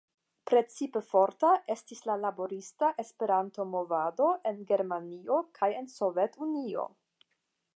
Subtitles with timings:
[0.51, 6.87] Precipe forta estis la laborista Esperanto-movado en Germanio kaj en Sovetunio.